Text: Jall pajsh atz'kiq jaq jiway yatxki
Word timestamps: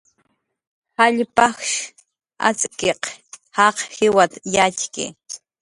Jall 1.01 1.19
pajsh 1.35 1.75
atz'kiq 2.49 3.03
jaq 3.57 3.77
jiway 3.95 4.31
yatxki 4.57 5.05